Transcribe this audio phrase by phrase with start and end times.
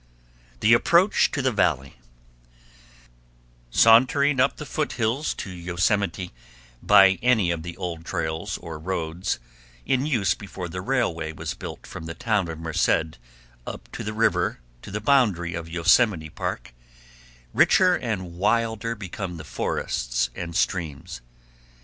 [0.61, 1.97] The Approach To The Valley
[3.69, 6.31] Sauntering up the foothills to Yosemite
[6.81, 9.37] by any of the old trails or roads
[9.85, 13.19] in use before the railway was built from the town of Merced
[13.67, 16.73] up the river to the boundary of Yosemite Park,
[17.53, 21.21] richer and wilder become the forests and streams.